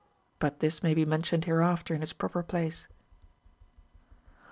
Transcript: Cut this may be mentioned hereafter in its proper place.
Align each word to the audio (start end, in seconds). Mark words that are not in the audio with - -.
Cut 0.39 0.61
this 0.61 0.81
may 0.81 0.95
be 0.95 1.05
mentioned 1.05 1.45
hereafter 1.45 1.93
in 1.93 2.01
its 2.01 2.11
proper 2.11 2.41
place. 2.41 2.87